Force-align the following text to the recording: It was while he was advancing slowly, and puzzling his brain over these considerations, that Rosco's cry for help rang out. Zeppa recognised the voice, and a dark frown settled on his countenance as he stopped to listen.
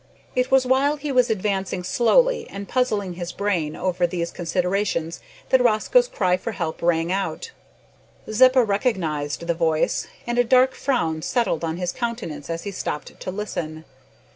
It 0.35 0.49
was 0.49 0.65
while 0.65 0.95
he 0.95 1.11
was 1.11 1.29
advancing 1.29 1.83
slowly, 1.83 2.47
and 2.49 2.67
puzzling 2.67 3.13
his 3.13 3.31
brain 3.31 3.75
over 3.75 4.07
these 4.07 4.31
considerations, 4.31 5.19
that 5.49 5.61
Rosco's 5.61 6.07
cry 6.07 6.37
for 6.37 6.53
help 6.53 6.81
rang 6.81 7.11
out. 7.11 7.51
Zeppa 8.27 8.63
recognised 8.63 9.45
the 9.45 9.53
voice, 9.53 10.07
and 10.25 10.39
a 10.39 10.43
dark 10.43 10.73
frown 10.73 11.21
settled 11.21 11.63
on 11.63 11.77
his 11.77 11.91
countenance 11.91 12.49
as 12.49 12.63
he 12.63 12.71
stopped 12.71 13.19
to 13.19 13.29
listen. 13.29 13.85